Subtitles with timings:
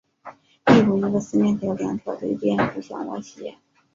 [0.65, 3.55] 例如一个四面体的两条对边互相歪斜。